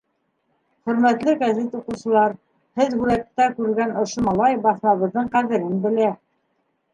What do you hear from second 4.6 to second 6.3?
баҫмабыҙҙың ҡәҙерен белә.